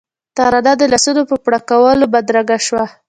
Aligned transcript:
ترانه 0.37 0.73
د 0.79 0.81
لاسونو 0.91 1.21
په 1.29 1.35
پړکولو 1.45 2.05
بدرګه 2.13 2.57
شوه. 2.67 2.85